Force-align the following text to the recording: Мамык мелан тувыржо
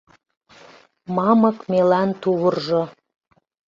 Мамык 1.15 1.57
мелан 1.69 2.09
тувыржо 2.21 2.81